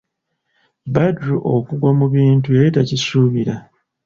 [0.93, 3.55] Badru okugwa mu bintu yali takisuubira.